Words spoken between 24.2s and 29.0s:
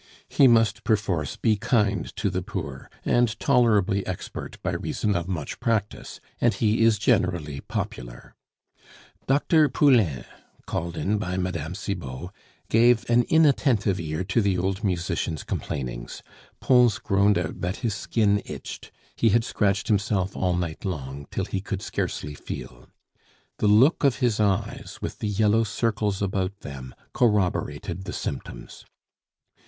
eyes, with the yellow circles about them, corroborated the symptoms.